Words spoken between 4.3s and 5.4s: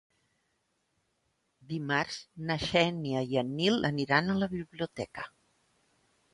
a la biblioteca.